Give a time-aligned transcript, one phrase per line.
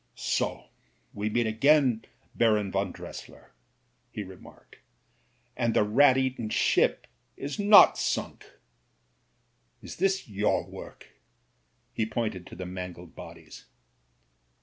[0.15, 0.69] "So
[1.13, 2.03] we meet again,
[2.33, 3.51] Baron von Dressier,"
[4.11, 4.77] he re marked,
[5.55, 7.05] "and the rat eaten ship
[7.37, 8.51] is not sunk.
[9.83, 11.07] Is this your work?"
[11.93, 13.65] He pointed to the mangled bodies.